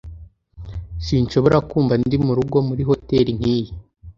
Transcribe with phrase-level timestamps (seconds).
[1.05, 3.69] Sinshobora kumva ndi murugo muri hoteri nkiyi.